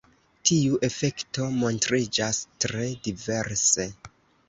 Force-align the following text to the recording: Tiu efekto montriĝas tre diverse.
Tiu 0.49 0.79
efekto 0.87 1.45
montriĝas 1.59 2.43
tre 2.67 2.91
diverse. 3.11 3.91